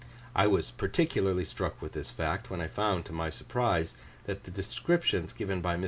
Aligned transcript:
I 0.35 0.47
was 0.47 0.71
particularly 0.71 1.45
struck 1.45 1.79
with 1.79 1.91
this 1.91 2.09
fact, 2.09 2.49
when 2.49 2.59
I 2.59 2.65
found, 2.65 3.05
to 3.05 3.13
my 3.13 3.29
surprise, 3.29 3.93
that 4.25 4.45
the 4.45 4.49
descriptions 4.51 5.31
given 5.31 5.61
by 5.61 5.75
MM. 5.77 5.79